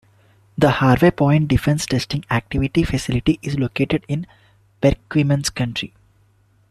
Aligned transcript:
The 0.57 0.71
Harvey 0.71 1.11
Point 1.11 1.47
Defense 1.47 1.85
Testing 1.85 2.25
Activity 2.31 2.81
facility 2.81 3.37
is 3.43 3.59
located 3.59 4.03
in 4.07 4.25
Perquimans 4.81 5.53
County. 5.53 5.93